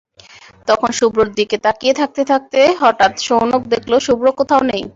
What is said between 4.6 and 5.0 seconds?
নেই।